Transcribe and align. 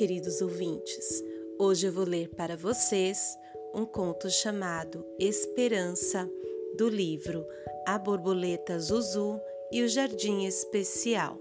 queridos 0.00 0.40
ouvintes. 0.40 1.22
Hoje 1.58 1.86
eu 1.86 1.92
vou 1.92 2.06
ler 2.06 2.30
para 2.30 2.56
vocês 2.56 3.36
um 3.74 3.84
conto 3.84 4.30
chamado 4.30 5.04
Esperança, 5.18 6.26
do 6.78 6.88
livro 6.88 7.44
A 7.86 7.98
Borboleta 7.98 8.78
Zuzu 8.78 9.38
e 9.70 9.82
o 9.82 9.88
Jardim 9.90 10.46
Especial. 10.46 11.38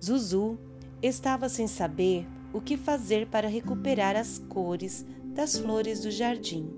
Zuzu 0.00 0.56
estava 1.02 1.48
sem 1.48 1.66
saber 1.66 2.24
o 2.52 2.60
que 2.60 2.76
fazer 2.76 3.26
para 3.26 3.48
recuperar 3.48 4.14
as 4.14 4.38
cores 4.38 5.04
das 5.32 5.58
flores 5.58 6.00
do 6.00 6.10
jardim. 6.10 6.70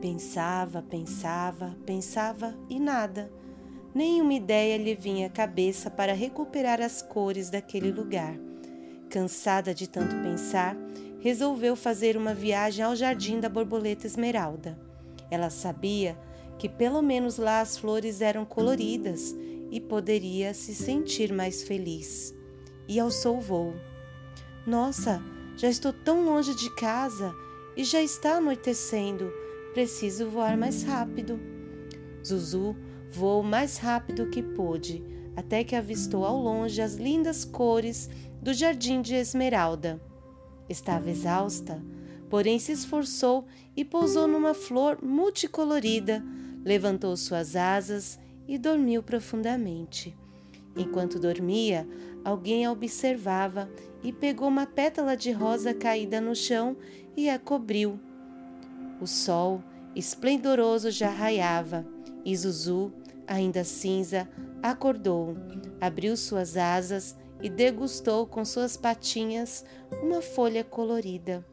Pensava, 0.00 0.82
pensava, 0.82 1.76
pensava 1.86 2.56
e 2.68 2.78
nada. 2.78 3.30
Nenhuma 3.94 4.34
ideia 4.34 4.76
lhe 4.76 4.94
vinha 4.94 5.28
à 5.28 5.30
cabeça 5.30 5.90
para 5.90 6.12
recuperar 6.12 6.80
as 6.82 7.00
cores 7.00 7.48
daquele 7.48 7.90
lugar. 7.90 8.36
Cansada 9.08 9.72
de 9.72 9.88
tanto 9.88 10.14
pensar, 10.16 10.76
resolveu 11.20 11.74
fazer 11.74 12.16
uma 12.16 12.34
viagem 12.34 12.84
ao 12.84 12.94
jardim 12.94 13.40
da 13.40 13.48
borboleta 13.48 14.06
esmeralda. 14.06 14.78
Ela 15.30 15.48
sabia 15.48 16.18
que 16.58 16.68
pelo 16.68 17.00
menos 17.00 17.38
lá 17.38 17.60
as 17.60 17.78
flores 17.78 18.20
eram 18.20 18.44
coloridas 18.44 19.34
e 19.70 19.80
poderia 19.80 20.52
se 20.52 20.74
sentir 20.74 21.32
mais 21.32 21.62
feliz. 21.62 22.34
E 22.88 23.00
alçou 23.00 23.38
o 23.38 23.40
voo. 23.40 23.74
Nossa, 24.66 25.22
já 25.56 25.68
estou 25.68 25.92
tão 25.92 26.24
longe 26.24 26.54
de 26.54 26.74
casa 26.76 27.34
e 27.76 27.84
já 27.84 28.02
está 28.02 28.38
anoitecendo. 28.38 29.30
Preciso 29.74 30.30
voar 30.30 30.56
mais 30.56 30.82
rápido. 30.82 31.38
Zuzu 32.24 32.74
voou 33.10 33.42
mais 33.42 33.76
rápido 33.78 34.30
que 34.30 34.42
pôde, 34.42 35.04
até 35.36 35.62
que 35.62 35.76
avistou 35.76 36.24
ao 36.24 36.36
longe 36.36 36.80
as 36.80 36.94
lindas 36.94 37.44
cores 37.44 38.08
do 38.40 38.54
jardim 38.54 39.02
de 39.02 39.14
esmeralda. 39.14 40.00
Estava 40.68 41.10
exausta, 41.10 41.82
porém 42.28 42.58
se 42.58 42.72
esforçou 42.72 43.46
e 43.76 43.84
pousou 43.84 44.26
numa 44.26 44.54
flor 44.54 44.98
multicolorida, 45.02 46.24
levantou 46.64 47.16
suas 47.16 47.54
asas 47.54 48.18
e 48.48 48.58
dormiu 48.58 49.02
profundamente. 49.02 50.16
Enquanto 50.76 51.18
dormia, 51.18 51.88
alguém 52.24 52.66
a 52.66 52.72
observava 52.72 53.68
e 54.02 54.12
pegou 54.12 54.48
uma 54.48 54.66
pétala 54.66 55.16
de 55.16 55.32
rosa 55.32 55.72
caída 55.72 56.20
no 56.20 56.34
chão 56.34 56.76
e 57.16 57.30
a 57.30 57.38
cobriu. 57.38 57.98
O 59.00 59.06
sol 59.06 59.62
esplendoroso 59.94 60.90
já 60.90 61.08
raiava 61.08 61.86
e 62.24 62.36
Zuzu, 62.36 62.92
ainda 63.26 63.64
cinza, 63.64 64.28
acordou, 64.62 65.36
abriu 65.80 66.16
suas 66.16 66.56
asas 66.56 67.16
e 67.42 67.48
degustou 67.48 68.26
com 68.26 68.44
suas 68.44 68.76
patinhas 68.76 69.64
uma 70.02 70.20
folha 70.20 70.62
colorida. 70.62 71.46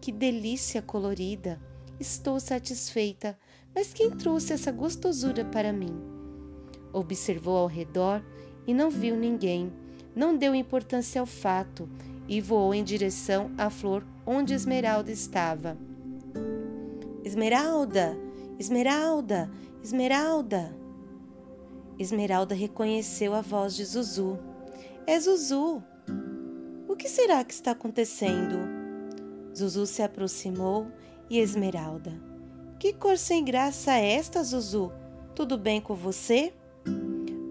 Que 0.00 0.12
delícia 0.12 0.82
colorida! 0.82 1.60
Estou 1.98 2.40
satisfeita, 2.40 3.38
mas 3.74 3.92
quem 3.92 4.10
trouxe 4.10 4.54
essa 4.54 4.72
gostosura 4.72 5.44
para 5.44 5.72
mim? 5.72 5.94
Observou 6.92 7.56
ao 7.58 7.66
redor 7.66 8.24
e 8.70 8.74
não 8.74 8.88
viu 8.88 9.16
ninguém. 9.16 9.72
Não 10.14 10.36
deu 10.36 10.54
importância 10.54 11.20
ao 11.20 11.26
fato 11.26 11.88
e 12.28 12.40
voou 12.40 12.72
em 12.72 12.84
direção 12.84 13.50
à 13.58 13.68
flor 13.68 14.06
onde 14.24 14.54
Esmeralda 14.54 15.10
estava. 15.10 15.76
Esmeralda! 17.24 18.16
Esmeralda! 18.60 19.50
Esmeralda! 19.82 20.72
Esmeralda 21.98 22.54
reconheceu 22.54 23.34
a 23.34 23.40
voz 23.40 23.74
de 23.74 23.84
Zuzu. 23.84 24.38
É 25.04 25.18
Zuzu! 25.18 25.82
O 26.86 26.94
que 26.94 27.08
será 27.08 27.42
que 27.42 27.52
está 27.52 27.72
acontecendo? 27.72 28.56
Zuzu 29.52 29.84
se 29.84 30.00
aproximou 30.00 30.86
e 31.28 31.40
Esmeralda. 31.40 32.12
Que 32.78 32.92
cor 32.92 33.18
sem 33.18 33.44
graça 33.44 33.94
é 33.98 34.12
esta, 34.12 34.44
Zuzu? 34.44 34.92
Tudo 35.34 35.58
bem 35.58 35.80
com 35.80 35.96
você? 35.96 36.54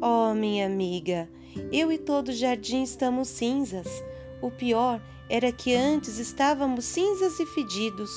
Oh, 0.02 0.34
minha 0.34 0.66
amiga, 0.66 1.30
eu 1.74 1.92
e 1.92 1.98
todo 1.98 2.30
o 2.30 2.34
jardim 2.34 2.84
estamos 2.84 3.28
cinzas. 3.28 4.02
O 4.42 4.50
pior 4.50 5.02
era 5.28 5.52
que 5.52 5.76
antes 5.76 6.20
estávamos 6.20 6.86
cinzas 6.86 7.38
e 7.38 7.46
fedidos. 7.46 8.10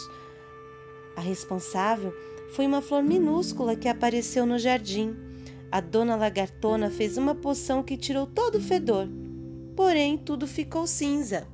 A 1.16 1.20
responsável 1.20 2.14
foi 2.52 2.68
uma 2.68 2.80
flor 2.80 3.02
minúscula 3.02 3.74
que 3.74 3.88
apareceu 3.88 4.46
no 4.46 4.60
jardim. 4.60 5.16
A 5.72 5.80
dona 5.80 6.14
lagartona 6.14 6.88
fez 6.88 7.16
uma 7.16 7.34
poção 7.34 7.82
que 7.82 7.96
tirou 7.96 8.28
todo 8.28 8.58
o 8.58 8.62
fedor. 8.62 9.08
Porém, 9.74 10.16
tudo 10.16 10.46
ficou 10.46 10.86
cinza. 10.86 11.48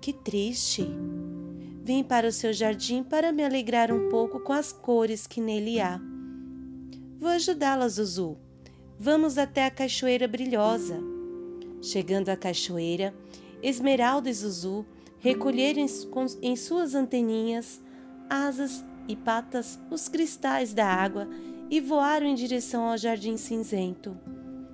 Que 0.00 0.14
triste! 0.14 0.86
Vim 1.82 2.02
para 2.02 2.28
o 2.28 2.32
seu 2.32 2.52
jardim 2.52 3.02
para 3.02 3.30
me 3.30 3.44
alegrar 3.44 3.92
um 3.92 4.08
pouco 4.08 4.40
com 4.40 4.54
as 4.54 4.72
cores 4.72 5.26
que 5.26 5.40
nele 5.40 5.80
há. 5.80 6.00
Vou 7.18 7.28
ajudá-la, 7.28 7.86
Zuzu. 7.88 8.38
Vamos 9.04 9.36
até 9.36 9.66
a 9.66 9.70
cachoeira 9.70 10.28
brilhosa. 10.28 10.96
Chegando 11.80 12.28
à 12.28 12.36
cachoeira, 12.36 13.12
Esmeralda 13.60 14.30
e 14.30 14.32
Zuzu 14.32 14.86
recolheram 15.18 15.84
em 16.40 16.54
suas 16.54 16.94
anteninhas, 16.94 17.82
asas 18.30 18.84
e 19.08 19.16
patas 19.16 19.76
os 19.90 20.08
cristais 20.08 20.72
da 20.72 20.86
água 20.86 21.26
e 21.68 21.80
voaram 21.80 22.28
em 22.28 22.36
direção 22.36 22.88
ao 22.88 22.96
jardim 22.96 23.36
cinzento. 23.36 24.16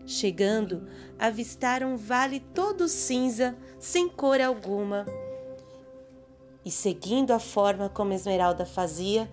Chegando, 0.05 0.87
avistaram 1.19 1.95
um 1.95 1.97
vale 1.97 2.41
todo 2.41 2.87
cinza, 2.87 3.57
sem 3.79 4.11
cor 4.11 4.43
alguma. 4.43 5.07
E 6.67 6.71
seguindo 6.71 7.31
a 7.31 7.39
forma 7.39 7.89
como 7.89 8.13
Esmeralda 8.13 8.67
fazia, 8.67 9.27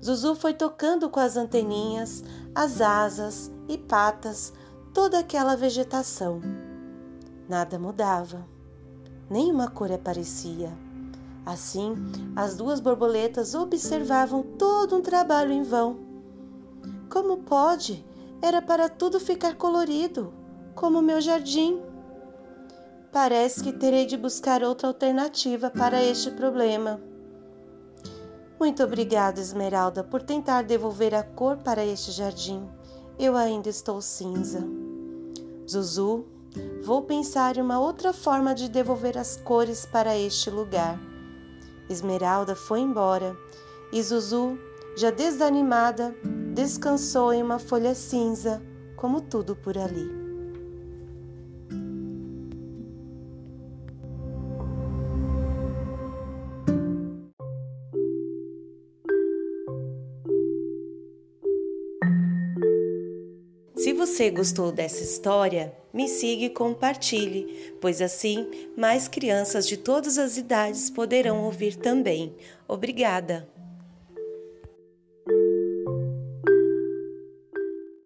Zuzu 0.00 0.36
foi 0.36 0.54
tocando 0.54 1.10
com 1.10 1.18
as 1.18 1.36
anteninhas, 1.36 2.22
as 2.56 2.80
asas 2.80 3.52
e 3.68 3.76
patas 3.76 4.52
toda 4.92 5.18
aquela 5.18 5.54
vegetação. 5.54 6.40
Nada 7.46 7.78
mudava 7.78 8.56
nenhuma 9.28 9.68
cor 9.68 9.92
aparecia. 9.92 10.72
Assim, 11.44 11.94
as 12.34 12.56
duas 12.56 12.80
borboletas 12.80 13.54
observavam 13.54 14.42
todo 14.42 14.96
um 14.96 15.00
trabalho 15.00 15.52
em 15.52 15.62
vão. 15.62 15.98
Como 17.10 17.38
pode? 17.38 18.04
Era 18.42 18.60
para 18.60 18.88
tudo 18.88 19.20
ficar 19.20 19.54
colorido, 19.54 20.32
como 20.74 20.98
o 20.98 21.02
meu 21.02 21.20
jardim. 21.20 21.80
Parece 23.12 23.62
que 23.62 23.72
terei 23.72 24.06
de 24.06 24.16
buscar 24.16 24.62
outra 24.62 24.88
alternativa 24.88 25.70
para 25.70 26.02
este 26.02 26.30
problema. 26.30 27.00
Muito 28.58 28.82
obrigada, 28.82 29.40
Esmeralda, 29.40 30.02
por 30.02 30.22
tentar 30.22 30.62
devolver 30.62 31.14
a 31.14 31.22
cor 31.22 31.58
para 31.58 31.84
este 31.84 32.10
jardim. 32.10 32.66
Eu 33.18 33.36
ainda 33.36 33.68
estou 33.68 34.00
cinza. 34.00 34.66
Zuzu 35.68 36.24
Vou 36.82 37.02
pensar 37.02 37.56
em 37.56 37.60
uma 37.60 37.78
outra 37.78 38.12
forma 38.12 38.54
de 38.54 38.68
devolver 38.68 39.18
as 39.18 39.36
cores 39.36 39.84
para 39.84 40.16
este 40.16 40.50
lugar. 40.50 40.98
Esmeralda 41.88 42.54
foi 42.54 42.80
embora 42.80 43.36
e 43.92 44.02
Zuzu, 44.02 44.58
já 44.96 45.10
desanimada, 45.10 46.14
descansou 46.54 47.32
em 47.32 47.42
uma 47.42 47.58
folha 47.58 47.94
cinza, 47.94 48.62
como 48.96 49.20
tudo 49.20 49.54
por 49.54 49.76
ali. 49.76 50.25
Se 63.86 63.92
você 63.92 64.30
gostou 64.30 64.72
dessa 64.72 65.00
história, 65.00 65.72
me 65.94 66.08
siga 66.08 66.46
e 66.46 66.50
compartilhe, 66.50 67.72
pois 67.80 68.02
assim 68.02 68.44
mais 68.76 69.06
crianças 69.06 69.64
de 69.64 69.76
todas 69.76 70.18
as 70.18 70.36
idades 70.36 70.90
poderão 70.90 71.44
ouvir 71.44 71.76
também. 71.76 72.34
Obrigada! 72.66 73.48